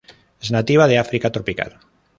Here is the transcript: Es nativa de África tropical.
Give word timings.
Es 0.41 0.49
nativa 0.49 0.87
de 0.87 0.97
África 0.97 1.31
tropical. 1.31 1.77